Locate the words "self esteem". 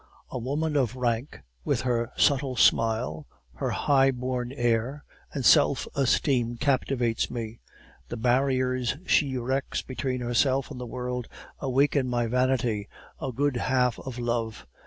5.45-6.57